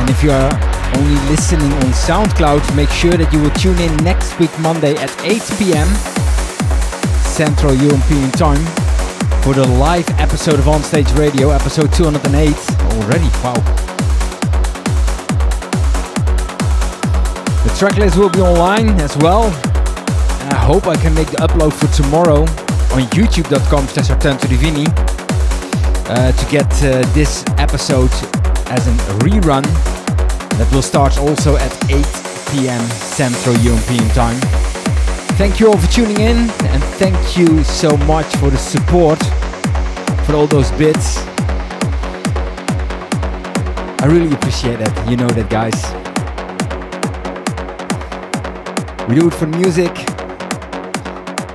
And 0.00 0.10
if 0.10 0.24
you 0.24 0.32
are 0.32 0.50
only 0.96 1.14
listening 1.30 1.72
on 1.72 1.92
SoundCloud, 1.92 2.74
make 2.74 2.90
sure 2.90 3.12
that 3.12 3.32
you 3.32 3.40
will 3.40 3.50
tune 3.50 3.78
in 3.78 3.94
next 4.02 4.36
week, 4.40 4.50
Monday 4.58 4.96
at 4.96 5.12
8 5.22 5.40
p.m. 5.58 5.86
Central 7.22 7.74
European 7.74 8.32
Time 8.32 8.79
for 9.42 9.54
the 9.54 9.66
live 9.66 10.08
episode 10.20 10.58
of 10.58 10.66
Onstage 10.66 11.16
Radio, 11.16 11.50
episode 11.50 11.92
208 11.92 12.54
already. 12.92 13.24
Wow. 13.42 13.54
The 17.64 17.70
tracklist 17.78 18.18
will 18.18 18.28
be 18.28 18.40
online 18.40 18.88
as 19.00 19.16
well. 19.18 19.44
And 19.44 20.52
I 20.52 20.58
hope 20.58 20.86
I 20.86 20.96
can 20.96 21.14
make 21.14 21.28
the 21.28 21.38
upload 21.38 21.72
for 21.72 21.86
tomorrow 21.94 22.42
on 22.42 23.08
youtube.com 23.16 23.86
slash 23.86 24.08
Divini 24.08 24.86
uh, 26.08 26.32
to 26.32 26.50
get 26.50 26.70
uh, 26.82 27.00
this 27.12 27.44
episode 27.58 28.12
as 28.68 28.86
a 28.86 28.92
rerun 29.20 29.62
that 30.58 30.68
will 30.72 30.82
start 30.82 31.18
also 31.18 31.56
at 31.56 31.72
8 31.90 32.04
p.m. 32.50 32.84
Central 32.90 33.56
European 33.58 34.06
Time. 34.10 34.40
Thank 35.40 35.60
you 35.60 35.68
all 35.68 35.78
for 35.78 35.90
tuning 35.90 36.20
in 36.20 36.50
thank 37.00 37.34
you 37.34 37.64
so 37.64 37.96
much 37.96 38.26
for 38.36 38.50
the 38.50 38.58
support, 38.58 39.18
for 40.26 40.34
all 40.34 40.46
those 40.46 40.70
bits. 40.72 41.16
I 44.02 44.06
really 44.06 44.30
appreciate 44.34 44.80
that. 44.80 45.08
You 45.08 45.16
know 45.16 45.28
that, 45.28 45.48
guys. 45.48 45.80
We 49.08 49.14
do 49.14 49.28
it 49.28 49.32
for 49.32 49.46
music. 49.46 49.90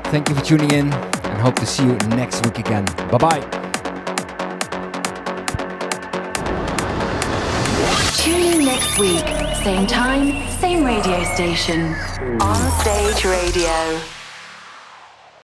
Thank 0.09 0.29
you 0.29 0.35
for 0.35 0.43
tuning 0.43 0.71
in 0.71 0.91
and 0.91 1.39
hope 1.39 1.55
to 1.57 1.65
see 1.67 1.83
you 1.83 1.95
next 2.17 2.43
week 2.43 2.57
again. 2.57 2.85
Bye 3.11 3.19
bye. 3.19 3.41
Tune 8.17 8.41
in 8.41 8.65
next 8.65 8.97
week, 8.97 9.27
same 9.63 9.85
time, 9.85 10.49
same 10.57 10.83
radio 10.83 11.23
station. 11.35 11.93
On 12.41 12.71
Stage 12.81 13.25
Radio. 13.25 14.14